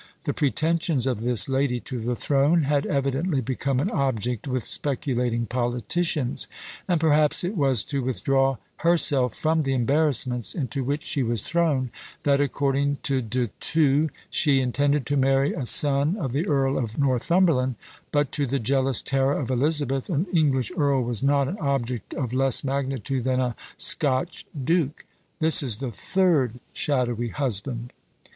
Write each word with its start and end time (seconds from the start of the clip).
The 0.23 0.33
pretensions 0.33 1.05
of 1.05 1.21
this 1.21 1.47
lady 1.47 1.79
to 1.81 1.99
the 1.99 2.15
throne 2.15 2.63
had 2.63 2.87
evidently 2.87 3.39
become 3.39 3.79
an 3.79 3.91
object 3.91 4.47
with 4.47 4.63
speculating 4.63 5.45
politicians; 5.45 6.47
and 6.87 6.99
perhaps 6.99 7.43
it 7.43 7.55
was 7.55 7.85
to 7.85 8.01
withdraw 8.01 8.57
herself 8.77 9.35
from 9.35 9.61
the 9.61 9.75
embarrassments 9.75 10.55
into 10.55 10.83
which 10.83 11.03
she 11.03 11.21
was 11.21 11.43
thrown, 11.43 11.91
that, 12.23 12.41
according 12.41 12.97
to 13.03 13.21
De 13.21 13.51
Thou, 13.75 14.07
she 14.31 14.59
intended 14.59 15.05
to 15.05 15.17
marry 15.17 15.53
a 15.53 15.67
son 15.67 16.15
of 16.17 16.31
the 16.31 16.47
Earl 16.47 16.79
of 16.79 16.97
Northumberland; 16.97 17.75
but, 18.11 18.31
to 18.31 18.47
the 18.47 18.57
jealous 18.57 19.03
terror 19.03 19.39
of 19.39 19.51
Elizabeth, 19.51 20.09
an 20.09 20.25
English 20.33 20.71
Earl 20.75 21.03
was 21.03 21.21
not 21.21 21.47
an 21.47 21.59
object 21.59 22.15
of 22.15 22.33
less 22.33 22.63
magnitude 22.63 23.23
than 23.23 23.39
a 23.39 23.55
Scotch 23.77 24.47
Duke. 24.65 25.05
This 25.39 25.61
is 25.61 25.77
the 25.77 25.91
third 25.91 26.59
shadowy 26.73 27.27
husband. 27.29 27.93